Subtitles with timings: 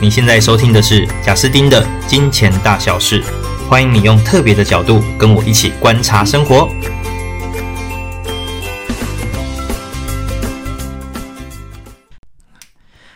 [0.00, 3.20] 你现在收听的是贾斯汀的《金钱大小事》，
[3.68, 6.68] 欢迎你用特别的角度跟我一起观察生活。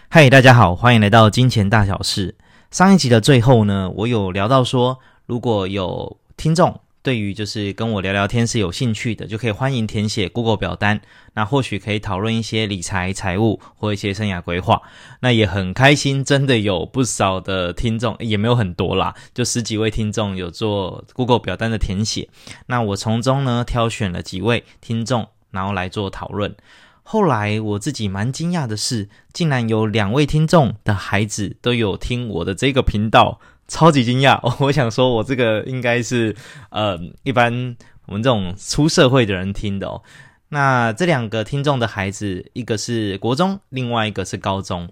[0.09, 2.35] 嗨，大家好，欢迎来到《金钱大小事》。
[2.77, 6.81] 上一集的最后呢，我有聊到说，如果有听众。
[7.03, 11.01] 对于就是跟我聊聊天是有兴趣的，就可以欢迎填写 Google 表单。
[11.35, 14.81] 那或许可以讨论一些理财、财务或一些生涯规划。
[15.21, 22.29] 那也很开心，真的有不少的听众，也没有很多啦，就十几位听众有做 Google 表单的填写。
[22.67, 26.55] 那我从中呢挑选了几位听众，然后来做讨论。
[27.03, 33.41] 后来我自己蛮惊讶的是，竟然有两位听众的孩子都有听我的这个频道。
[33.73, 34.39] 超级惊讶！
[34.63, 36.37] 我想说，我这个应该是
[36.69, 40.03] 呃，一般我们这种出社会的人听的哦。
[40.51, 44.91] 那这两个听众的孩子，一个是国中，另外一个是高中。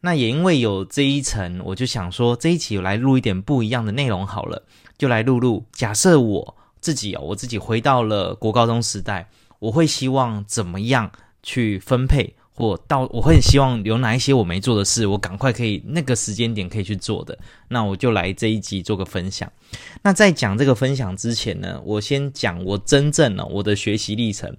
[0.00, 4.62] 那也因为有这一层，我就想说，这一期我来录一点不一样的内容好了，
[4.96, 5.66] 就来录录。
[5.72, 11.12] 假设我自己哦，我自己回到了国高中时代，我会希望怎么样
[11.42, 12.34] 去分配？
[12.56, 19.50] 我到我会很希望有哪一些我没做的事，我赶快可以那个时间点可以去做的，那我就来这一集做个分享。
[20.02, 24.56] 那在讲这个分享之前呢，我先讲我真正的我的学习历程。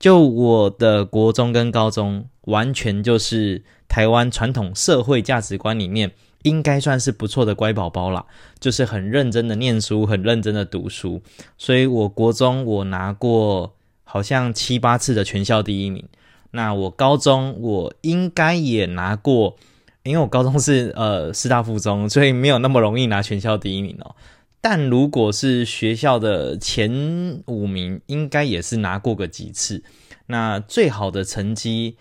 [0.00, 8.24] 就我的国中跟高中，完全就是台湾传统社会价值观里面应该算是不错的乖宝宝啦，
[8.60, 11.20] 就是很认真的念书，很认真的读书。
[11.56, 16.04] 所以我国中我拿过好像七八次的全校第一名。
[16.50, 19.56] 那我高中我应该也拿过，
[20.02, 24.16] 因为我高中是呃师大附中，所以没有那么容易拿全校第一名哦。
[24.60, 29.84] 但如果是学校的前五名，应该也是拿过个几次。
[30.26, 31.96] 那最好的成绩，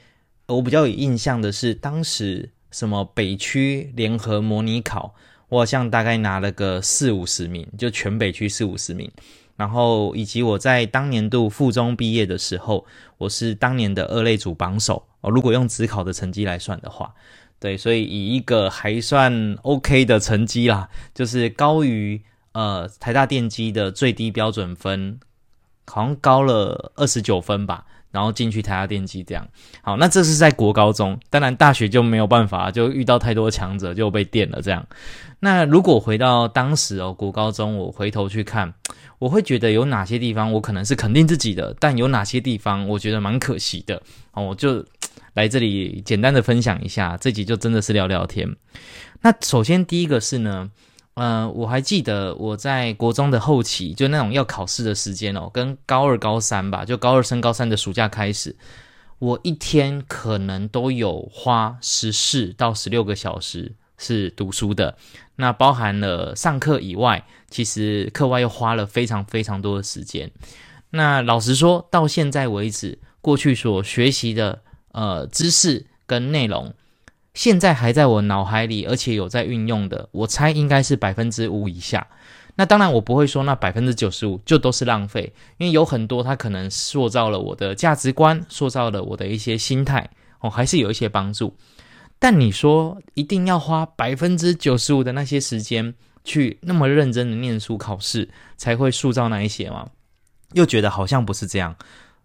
[0.47, 5.13] 我比较有印象的是当时什么北区联合模拟考，
[5.49, 9.11] 我好像大概拿了个四五十名，就全北区四五十名。
[9.57, 12.85] 然后以及我在当年度附中毕业的时候，
[13.17, 15.29] 我是当年的二类组榜首哦。
[15.29, 17.13] 如果用指考的成绩来算的话，
[17.59, 22.21] 对，所以以一个还算 OK 的成绩啦，就是高于
[22.53, 25.19] 呃台大电机的最低标准分，
[25.87, 27.85] 好像高了二十九分吧。
[28.09, 29.47] 然后进去台大电机这样，
[29.81, 34.83] 好，那这是在国高中，当然大学就没有办法，就遇到太多强者就被电了这样。
[35.41, 38.73] 那如果回到当时哦，国高中我回头去看，
[39.19, 44.01] 我会觉得有哪些地方我可能是肯定自己的，但有哪些地方我觉得蛮可惜的
[44.31, 44.85] 哦，我就
[45.33, 48.55] 来这里简单的分享一下，这集就真的是聊聊天。
[49.21, 50.71] 那首先第一个是呢。
[51.19, 58.55] 呃，我还记得我在国中的后期，就那种要考试的时间哦，跟高二、高三吧，就高二升高三的暑假开始，
[59.17, 64.97] 我一天可能都有花十四到十六个小时是读书的。
[65.35, 70.31] 那包含了上课以外，其实课外又花了非常非常多的时间。
[70.89, 74.61] 那老实说，到现在为止，过去所学习的
[74.93, 76.73] 呃知识跟内容。
[77.33, 82.07] 现在还在我脑海里，而且有在运用的，我猜应该是百分之五以下。
[82.55, 90.09] 那当然，我不会说那百分之九十五就都是浪费，因为有很多它可能塑造了我的价值观，塑造了我的一些心态，
[90.39, 91.55] 哦，还是有一些帮助。
[92.19, 99.87] 但你说一定要花百分之九十五的那些时间去那么认真的念书考试，才会塑造那一些吗？
[100.53, 101.75] 又觉得好像不是这样。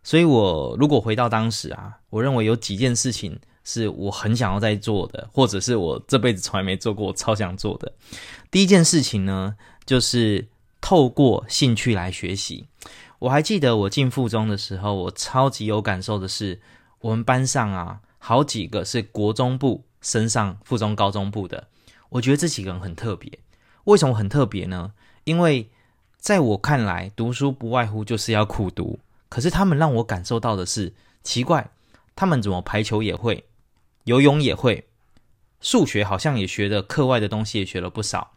[0.03, 3.39] 所以我如果回到当时啊，我认为有几件事情。
[3.65, 7.93] 是我很想要在做的，或者是我这辈子从来没做过，我超想做的。
[8.51, 9.55] 第一件事情呢，
[9.87, 10.49] 就是
[10.81, 12.67] 透过兴趣来学习。
[13.21, 16.61] 我还记得我进附中的时候，我超级有感受的是，
[16.99, 21.67] 我们班上啊，好几个是国中部升上附中高中部的。
[22.09, 23.41] 我觉得这几个人很特别。
[23.83, 24.93] 为什么很特别呢？
[25.25, 25.69] 因为
[26.19, 29.01] 在我看来，读书不外乎就是要苦读。
[29.29, 30.95] 可是他们让我感受到的是，
[31.25, 31.73] 奇怪，
[32.15, 33.45] 他们怎么排球也会？
[34.05, 34.87] 游泳也会，
[35.61, 38.35] 数学好像也学的，课外的东西也学了不少，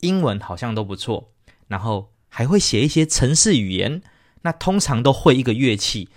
[0.00, 1.28] 英文好像都不错，
[1.66, 4.00] 然后还会写一些程式语言，
[4.40, 6.08] 那通常都会一个乐器，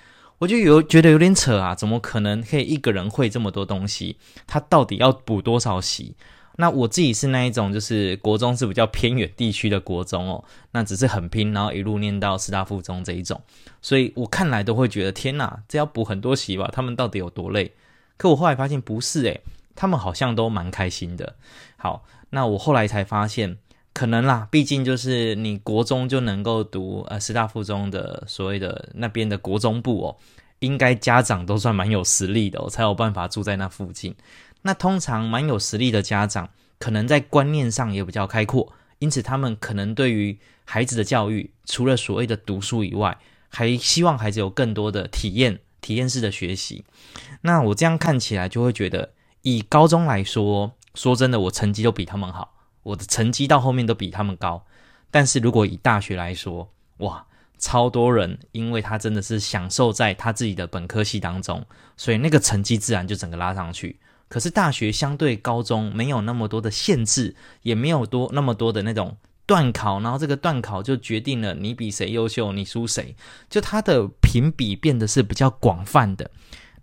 [0.41, 4.17] 我就有觉得有点扯啊，怎么可能可以一个人会这么多东西？
[4.47, 6.15] 他到底要补多少习？
[6.55, 13.39] 那我自己是那一种，就是国中是比较偏远地区的国中哦，那只是很拼，然后一路念到师大附中这一种，
[13.83, 16.67] 所以我看来都会觉得天哪，这要补很多习吧？
[16.73, 17.73] 他们到底有多累？
[18.17, 19.41] 可我后来发现不是诶，
[19.75, 21.35] 他们好像都蛮开心的。
[21.77, 23.59] 好，那我后来才发现，
[24.01, 30.17] 可能啦，毕竟就是你国中就能够读呃师大附中的所谓的那边的国中部哦，
[30.57, 34.15] 应该家长都算蛮有实力的哦，才有办法住在那附近。
[34.63, 36.49] 那通常蛮有实力的家长，
[36.79, 43.19] 可能在观念上也比较开阔，因此他们可能对于孩子的教育，除了所谓的读书以外，
[43.49, 46.83] 还希望孩子有更多的体验、体验式的学习。
[47.41, 49.11] 那我这样看起来就会觉得，
[49.43, 54.65] 以高中来说，说真的，我成绩都比他们好，我的成绩到后面都比他们高。
[55.09, 57.25] 但是如果以大学来说，哇，
[57.57, 61.65] 超多人，因为他真的是享受在他自己的本科系当中，
[61.97, 63.99] 所以那个成绩自然就整个拉上去。
[64.27, 73.13] 可是大学相对高中没有那么多的限制，也没有多那么多的那种段考，然后这个段考就决定了你比谁优秀，你输谁，
[73.49, 76.31] 就他的评比变得是比较广泛的。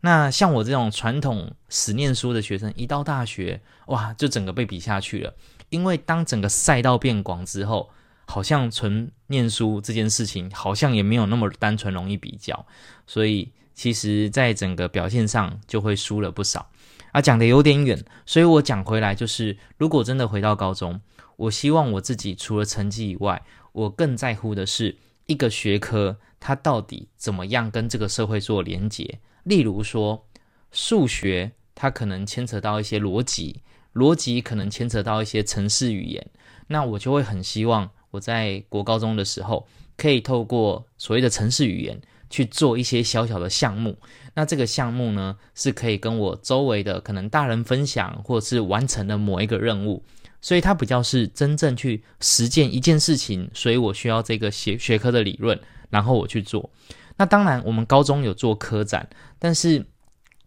[0.02, 5.34] 那像我这种传统死念书的学生，一到大学，哇，就整个被比下去了。
[5.70, 7.90] 因为当整个赛道变广之后，
[8.26, 12.66] 好像纯念书这件事情，好像也没有那么单纯容易比较，
[13.06, 16.70] 所以其实在整个表现上就会输了不少。
[17.12, 21.00] 啊，讲的有点远，所以我讲回来就是，如果真的回到高中，
[21.36, 23.42] 我希望我自己除了成绩以外，
[23.72, 29.20] 我更在乎的是一个学科它到底怎么样跟这个社会做连结。
[29.44, 30.26] 例如说，
[30.70, 33.62] 数学它可能牵扯到一些逻辑，
[33.94, 36.26] 逻辑可能牵扯到一些程式语言，
[36.66, 42.00] 那我就会很希望我在国高中的时候，可以透过所谓的程式语言
[42.30, 43.98] 去做一些小小的项目。
[44.34, 50.04] 那这个项目呢，是可以跟我周围的可能大人分享，或者是完成了某一个任务，
[50.40, 55.58] 所以它比较是真正去实践一件事情，所以我需要这个学学科的理论，
[55.90, 56.70] 然后我去做。
[57.16, 59.08] 那当然，我们高中有做科展，
[59.40, 59.84] 但是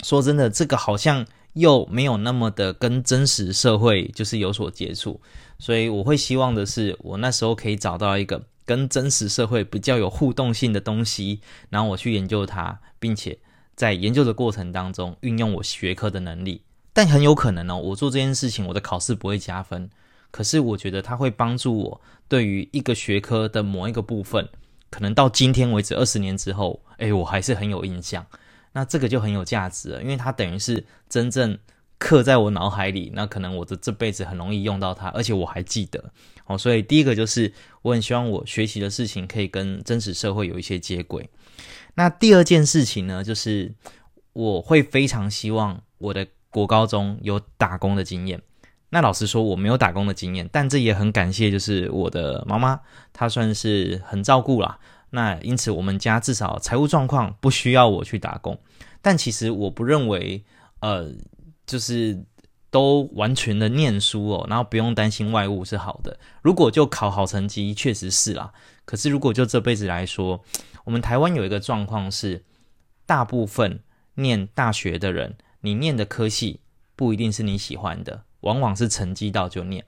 [0.04, 5.20] 说真的，这个好像又没有那么的跟真实社会就是有所接触，
[5.60, 13.38] 所以我会希望的是，我那时候可以找到一个跟真实社会比较有互动性的东西，然后我去研究它，并且
[13.76, 16.62] 在研究的过程当中运用我学科的能力。
[16.94, 19.90] 但很有可能哦，我做这件事情，我的考试不会加分，
[20.30, 24.48] 可是我觉得它会帮助我对于一个学科的某一个部分。
[24.90, 28.26] 可能到今天为止，二十年之后，诶，我还是很有印象。
[28.74, 31.58] 那这个就很有价值了，因为它等于是真正
[31.98, 33.12] 刻在我脑海里。
[33.14, 36.12] 那可能我的这辈子很容易用到它，而且我还记得。
[36.46, 37.52] 哦，所以第一个就是
[37.82, 41.30] 我很希望我学习的事情可以跟真实社会有一些接轨。
[41.96, 43.74] 那第二件事情呢，就是
[44.34, 48.42] 我会非常希望我的国高中有打工的经验。
[48.90, 52.80] 那老实说，我没有打工的经验，但这也很感谢，就是我的妈妈，
[53.14, 54.80] 她算是很照顾啦。
[55.12, 58.60] 那因此，我们家至少财务状况不需要我去打工。
[59.02, 60.44] 但其实我不认为，
[60.80, 61.12] 呃，
[61.66, 62.26] 就是
[62.70, 66.18] 都完全的念书哦，然后不用担心外物是好的。
[66.42, 68.52] 如果就考好成绩，确实是啦。
[68.86, 70.44] 可是如果就这辈子来说，
[70.86, 72.44] 我们台湾有一个状况是，
[73.06, 73.84] 大部分
[74.16, 76.62] 念大学的人，你念的科系
[76.96, 78.24] 不一定是你喜欢的。
[78.42, 79.86] 往往是成绩到就念，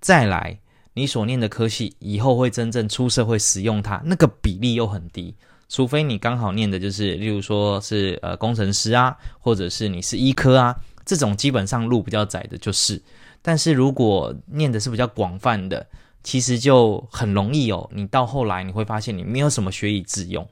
[0.00, 0.58] 再来
[0.94, 5.34] 你所念的科系以后会真正出社会使用它，那个比例又很低，
[5.68, 13.00] 除非你刚好念的就是，例如说是呃工程师啊，或者是你是医科啊，这种基本上路比较窄的，就是。
[13.42, 15.86] 但是如果念的是比较广泛的，
[16.22, 17.88] 其实就很容易哦。
[17.92, 20.46] 你到后来你会发现你没有什么学以致用，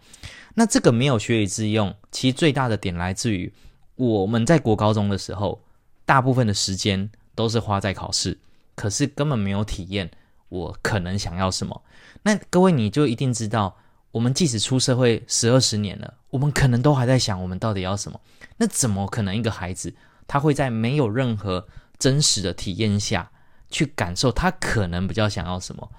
[0.55, 3.53] 那这个没有学以致用，其实最大的点来自于
[3.97, 5.61] 我们在国高中的时候，
[6.05, 7.11] 大部分的时间。
[7.39, 8.37] 都是花在考试，
[8.75, 10.11] 可是根本没有体验
[10.49, 11.83] 我可能想要什么。
[12.23, 13.77] 那各位你就一定知道，
[14.11, 18.21] 我们即使出社会十二十年了，我们可能都还在想我们到底要什么。
[18.57, 19.95] 那怎么可能一个孩子
[20.27, 21.67] 他会在没有任何
[21.99, 23.31] 真实的体验下
[23.71, 25.91] 去感受他可能比较想要什么？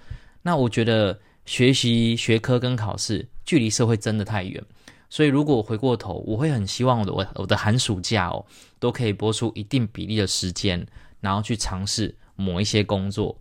[0.42, 4.64] 那我觉得学习学科跟考试距离社会真的太远。
[5.10, 8.46] 所以，如果回过头，我会很希望我的我我的寒暑假哦，
[8.80, 10.86] 都可以拨出一定比例的时间。
[11.22, 13.38] 然后去尝试某一些工作，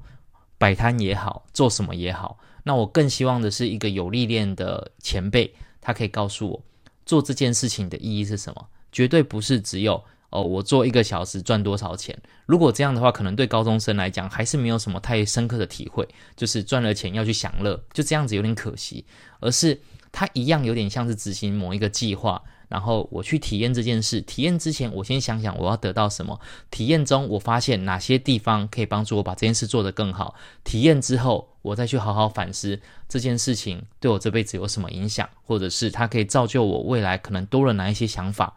[0.59, 2.39] 摆摊也好，做什么也好。
[2.65, 6.63] 那我更希望的是一个有历练的前辈，他可以告诉我
[7.07, 8.69] 做这件事情的意义是什么。
[8.91, 12.19] 绝对不是只有哦，我做一个小时赚多少钱。
[12.47, 19.05] 如果这样的话，可能对高中生来讲还是没有什么太深刻的体会，就是赚了钱要去享乐，就这样子有点可惜。
[19.41, 22.43] 而是他一样有点像是执行某一个计划。
[22.69, 26.39] 然后我去体验这件事，体验之前我先想想我要得到什么。
[26.71, 30.35] 体验中我发现哪些地方可以帮助我把这件事做得更好。
[30.65, 38.55] 体验之后我再去好好反思这件事情对我这辈子有什么影响，或者是它可以造就我未来可能多了哪一些想法。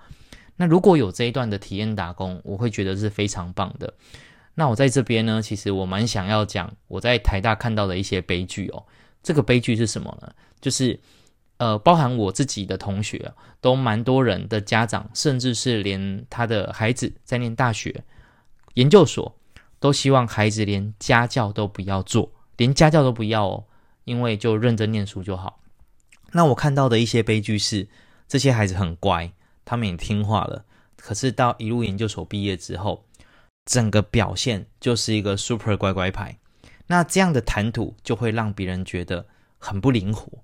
[0.58, 3.94] 那如果有这一段的体验打工，我会觉得是非常棒的。
[4.56, 8.84] 那我在这边呢，其实我蛮想要讲我在台大看到的一些悲剧哦。
[9.24, 10.34] 这个悲剧是什么呢？
[10.60, 11.00] 就是。
[11.62, 18.04] 呃，包含我自己的同学，都蛮多人的家长，甚至是连他的孩子在念大学，
[18.74, 19.38] 研究所
[19.80, 23.66] 都希望孩子连家教都不要做，连家教都不要哦，
[24.06, 25.60] 因为就认真念书就好。
[26.32, 27.88] 那我看到的一些悲剧是，
[28.28, 29.32] 这些孩子很乖，
[29.64, 30.66] 他们也听话了，
[30.98, 33.06] 可是到一路研究所毕业之后，
[33.66, 36.40] 整个表现就是一个 super 乖乖牌。
[36.88, 39.28] 那这样的谈吐就会让别人觉得
[39.60, 40.40] 很不灵活，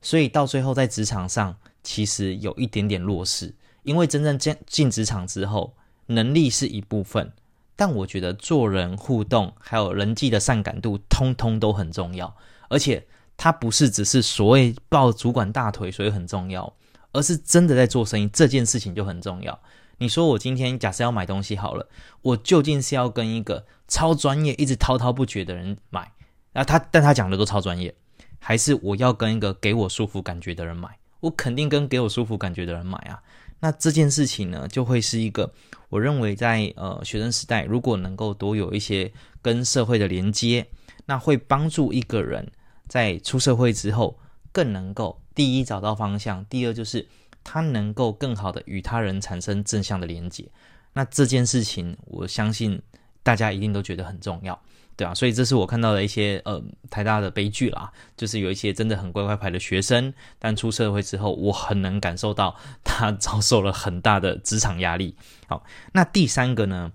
[0.00, 3.54] 所以到最后在职场上其实有一点点弱势。
[3.82, 5.74] 因为真正进进职场之后，
[6.06, 7.32] 能力是一部分，
[7.74, 12.36] 但我觉得做人互动还有人际的善感度，通通都很重要。
[12.68, 13.06] 而且
[13.38, 16.70] 它不是只是所谓抱主管大腿所以很重要，
[17.12, 19.58] 而是真的在做生意这件事情就很重要。
[19.96, 21.88] 你说我今天假设要买东西好了，
[22.20, 26.12] 我究竟是要跟一个超专业、一直滔滔不绝的人买，
[26.52, 27.94] 那他但他讲的都超专业，
[28.40, 30.88] 还是我要跟一个给我舒服感觉的人买？
[31.20, 33.22] 我肯定跟给我舒服感觉的人买啊。
[33.60, 35.52] 那这件事情呢，就会是一个
[35.90, 40.66] 我认为在呃学生时代，如果能够多有一些跟社会的连接，
[41.04, 42.50] 那会帮助一个人
[42.88, 44.18] 在出社会之后
[44.50, 47.06] 更能够第一找到方向，第二就是
[47.44, 50.46] 他能够更好的与他人产生正向的连接。
[50.94, 52.80] 那这件事情，我相信
[53.22, 54.60] 大家一定都觉得很重要。
[54.96, 65.16] 对啊，所以这是我看到的一些呃台大的悲剧啦，就是有一些真的很乖乖牌的学生，但出社会之后，我很能感受到他遭受了很大的职场压力。
[65.46, 66.92] 好，那第三个呢，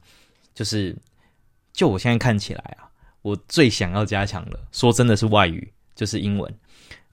[0.53, 0.95] 就是
[1.73, 2.85] 就我现在看起来啊，
[3.23, 6.55] 我最想要加强的，说真的是外语，就是英文。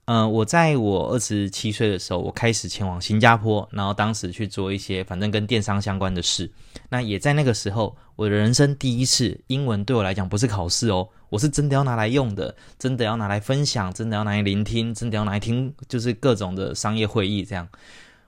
[0.05, 6.51] 嗯、我在我二十七岁的时候，我开始前往新加坡，然后当时去做一些反正跟电商相关的事。
[6.89, 17.65] 那也在那个时候，我的人生第一次英文对我来讲不是考试哦，我是真的要拿来用的，真的要拿来分享，真的要拿来聆听，真的要拿来听，就是各种的商业会议这样。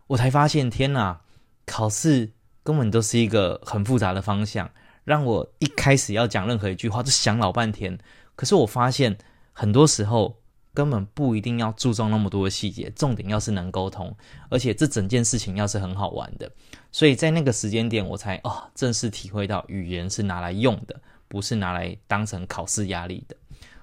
[0.07, 1.19] 我才发现，天哪，
[1.65, 2.31] 考试
[2.63, 4.69] 根本都是一个很复杂的方向，
[5.03, 7.99] 让我一开始要讲任何一句话就想老半天。
[8.37, 9.17] 可是我发现，
[9.51, 10.37] 很多时候。
[10.75, 14.15] 根本不一定要注重那么多的细节，重点要是能沟通，
[14.49, 16.51] 而且这整件事情要是很好玩的，
[16.91, 23.35] 所以在那个时间点，我才哦正式体会到语言是拿来用的，不是拿来当成考试压力的。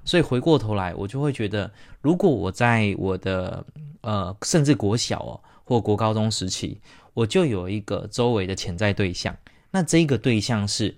[0.04, 3.64] 所以回过头来，我就会觉得，如果我在我的
[4.02, 6.80] 呃甚至国小哦或国高中时期，
[7.14, 9.36] 我就有一个周围的潜在对象，
[9.70, 10.94] 那这个对象是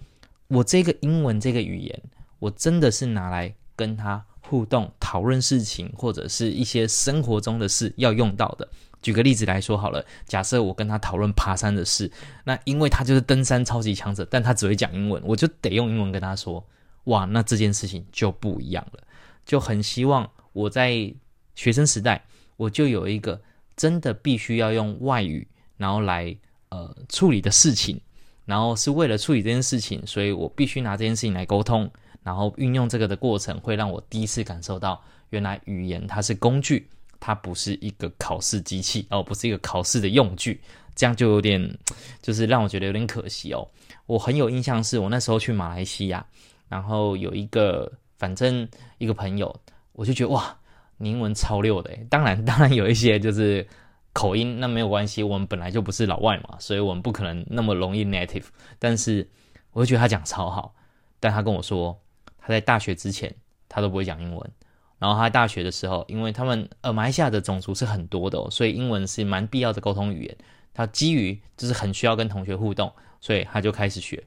[0.49, 2.03] 我这个英文这个语言，
[2.41, 4.25] 我真的是拿来跟他。
[4.49, 8.69] 互动、讨论事情，或者是一些生活中的事要用到的。
[9.03, 12.11] 举个例子来说好了，假设我跟他讨论爬山的事，
[12.45, 16.65] 那因为他就是登山超级强者，但他只会讲英文，我就得用英文跟他说。
[17.05, 19.01] 哇，那这件事情就不一样了。
[19.45, 21.13] 就很希望我在
[21.55, 22.25] 学生时代，
[22.57, 23.39] 我就有一个
[23.77, 25.47] 真的必须要用外语，
[25.77, 26.35] 然后来
[26.71, 28.01] 呃处理的事情，
[28.47, 31.91] 然后是为了处理这件事情，所以我必须拿这件事情来沟通。
[32.25, 36.88] 然后运用这个的过程，会让我第一次感受到，原来语言它是工具，
[37.21, 40.59] 它不是一个考试机器哦，不是一个考试的用具。
[40.97, 41.78] 这样就有点，
[42.23, 43.69] 就是让我觉得有点可惜哦。
[44.07, 46.25] 我很有印象，是我那时候去马来西亚，
[46.69, 48.66] 然后有一个反正
[48.99, 49.54] 一个朋友，
[49.93, 50.57] 我就觉得哇，
[50.99, 51.90] 英文超溜的。
[52.09, 53.66] 当然，当然有一些就是
[54.14, 58.47] 口音，那没有关系，我们本来就不是老外嘛，所以我们不可能那么容易 native。
[58.78, 59.28] 但是，
[59.73, 60.75] 我就觉得他讲超好，
[61.21, 62.00] 但他跟我说。
[62.47, 63.35] 他在大学之前，
[63.71, 64.51] 他都不会讲英文。
[64.99, 70.37] 然后他在大学的时候，因为他们呃马来西亚的种族是很多的，所以英文是蛮必要的沟通语言。
[70.75, 74.23] 他基于就是很需要跟同学互动，所以他就开始学。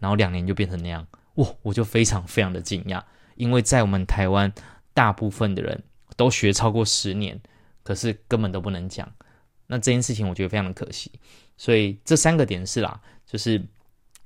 [0.00, 1.46] 然后两年就变成那样，哇！
[1.62, 3.00] 我就非常非常的惊讶，
[3.36, 4.52] 因为在我们台湾，
[4.92, 5.80] 大部分的人
[6.16, 7.40] 都学超过十年，
[7.84, 9.08] 可是根本都不能讲。
[9.68, 11.12] 那这件事情我觉得非常的可惜。
[11.56, 13.64] 所以这三个点是啦，就是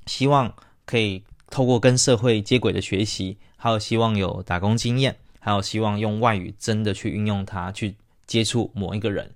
[0.07, 0.55] 希望
[0.87, 1.23] 可以。
[1.51, 7.95] 透过跟社会接轨的学习，还有希望有打工经验，还有希望用外语真的去运用它去
[8.27, 9.31] 接触某一个人。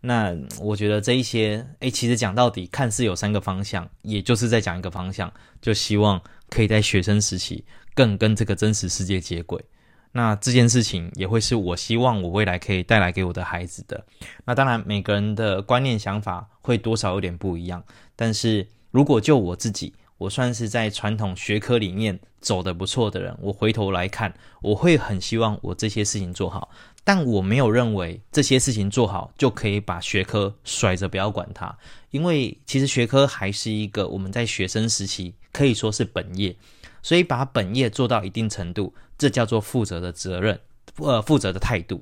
[0.00, 7.64] 那我觉得这一些，诶，其实讲到底，看似有三个方向，也就是在讲一个方向，就希望可以在学生时期
[7.94, 9.64] 更跟这个真实世界接轨。
[10.10, 14.04] 那这件事情也会是我希望我未来可以带来给我的孩子的。
[14.44, 17.82] 那当然，每个人的观念想法会多少有点不一样，
[18.16, 19.94] 但是如果就我自己。
[20.22, 23.36] 我算是在传统学科里面走得不错的人。
[23.40, 26.70] 我回头来看，我会很希望我这些事情做好，
[27.02, 31.76] 但我没有认为这些事情做好就可以把学科甩着不要管它，
[32.10, 36.54] 因为其实学科还是一个我们在学生时期可以说是本业，
[37.02, 40.60] 所以把本业做到一定程度，这叫做负责的责任，
[40.98, 42.00] 呃，负责的态度。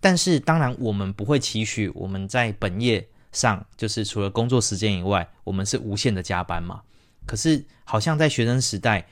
[0.00, 6.82] 但是当然，我们不会期许我们在本业上，就是除了工作时间以外，我们是无限的加班嘛。
[7.26, 9.06] 可是好像在学生时代，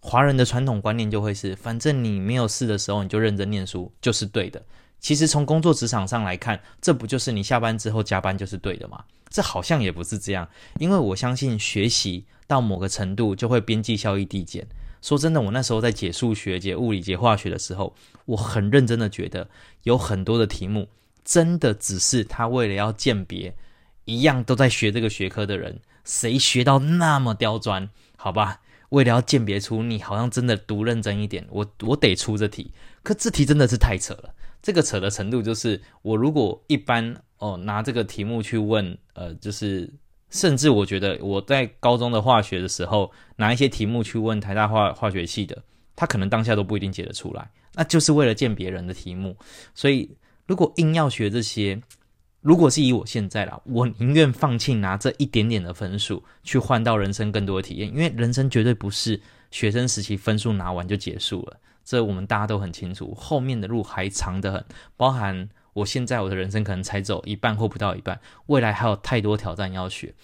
[0.00, 4.62] 华人的传统观念就会是，反正你没有事的时候，你就认真念书就是对的。
[4.98, 9.02] 其实从工作职场上来看，这不就是你下班之后加班就是对的吗？
[9.28, 10.48] 这好像也不是这样，
[10.78, 14.66] 因为我相信学习到某个程度就会边际效益递减。
[15.00, 17.94] 说真的，我那时候在解数学、解物理、解化学的时候，
[18.26, 19.48] 我很认真的觉得
[19.84, 20.88] 有很多的题目
[21.24, 23.54] 真的只是他为了要鉴别
[24.10, 27.88] 一样都在学这个学科的人，谁学到那么刁钻？
[28.16, 32.72] 好吧，为了要鉴别出你好像真的读认真一点，我我得出这题。
[33.04, 34.34] 可这题真的是太扯了。
[34.60, 39.88] 这个扯的程度就是，我如果一般哦拿这个题目去问，呃，就是
[40.28, 45.62] 甚至我觉得我在高中的化学的时候拿一些题目去问台大化化学系的，
[45.94, 49.36] 他可能当下都不一定解得出来，那就是为了鉴别人的题目。
[49.72, 50.14] 所以
[50.46, 51.80] 如果硬要学这些，
[52.40, 59.20] 如果是以我现在啦，我宁愿放弃拿这一点点的分数去换到人生更多的体验，因为人生绝对不是
[59.50, 61.58] 学生时期分数拿完就结束了。
[61.84, 64.64] 这我们大家都很清楚，后面的路还长得很，
[64.96, 70.14] 包含我现在我的人生可能才走一半或不到一半，未来还有太多挑战要学。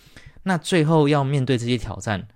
[0.45, 2.29] 那最后要面对这些挑战，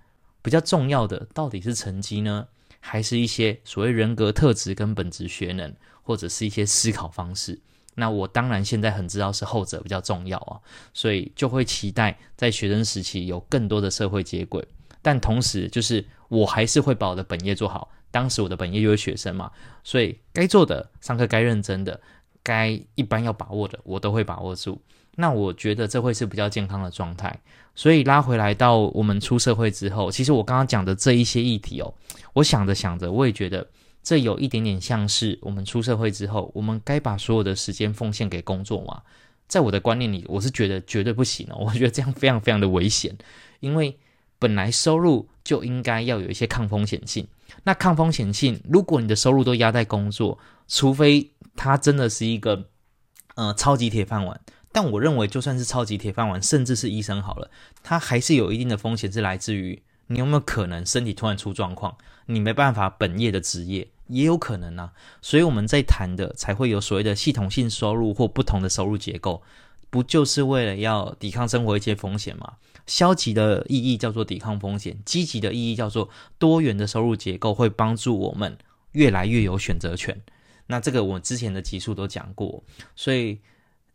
[0.43, 2.47] 比较重要的到底是成绩呢，
[2.79, 5.73] 还是一些所谓人格特质跟本质学能，
[6.03, 7.59] 或者是一些思考方式？
[7.95, 10.59] 那我当然现在很知道是后者比较重要啊，
[10.93, 14.65] 所以就会期待在学生时期有更多的社会接轨，
[15.01, 17.89] 但同时就是我还是会把我的本业做好。
[18.09, 19.49] 当时我的本业就是学生嘛，
[19.83, 21.97] 所以该做的、上课该认真的、
[22.43, 24.81] 该一般要把握的，我都会把握住。
[25.15, 27.37] 那我觉得这会是比较健康的状态。
[27.73, 31.93] 所以拉回来到我们出社会之后，其实我刚刚讲的这一些议题哦，
[32.33, 33.65] 我想着想着，我也觉得
[34.03, 39.01] 这有一点点像是我们出社会之后，我们该把所有的时间奉献给工作吗。
[39.47, 43.15] 在我的观念里，我是觉得绝对不行哦， 我觉得这样非常非常的危险，
[43.59, 43.97] 因为
[44.39, 47.27] 本来收入就应该要有一些抗风险性。
[47.63, 52.69] 那抗风险性，如果你的收入都压在工作，除非它真的是一个
[53.35, 54.39] 呃超级铁饭碗，
[54.71, 57.51] 但我认为就算是超级铁饭碗，甚至是医生好了，
[57.83, 61.95] 它还是有一定的风险，是来自于你有没有可能身体突然出状况，
[62.25, 64.91] 你没办法本业的职业也有可能啊。
[65.21, 69.41] 所以我们在谈的才会有所谓的系统性收入或不同的收入结构，
[69.89, 72.53] 不就是为了要抵抗生活一些风险吗？
[72.87, 78.57] 消极的意义叫做抵抗风险，积极的意义叫做多元的收入结构会帮助我们
[78.91, 80.19] 越来越有选择权。
[80.67, 82.63] 那这个我之前的集数都讲过，
[82.95, 83.39] 所以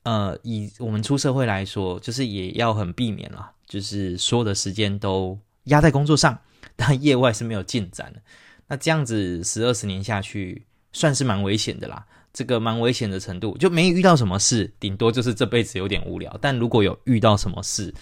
[0.05, 6.37] 呃，以我们出社会来说，就是也要很避免啦，就是所有的时间都压在工作上，
[6.75, 8.21] 但业外是没有进展的。
[8.67, 12.05] 那这样子十二十年下去，算是蛮危险的啦。
[12.33, 16.37] 这个蛮危险的程度，就没遇到什么事，顶多就是这辈子有点无聊。
[16.41, 17.95] 但如果有遇到什么事，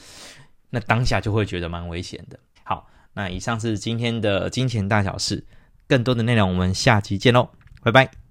[0.70, 2.38] 那当下就会觉得蛮危险的。
[2.64, 5.44] 好，那以上是今天的金钱大小事，
[5.86, 7.50] 更多的内容我们下期见喽，
[7.84, 8.23] 拜拜。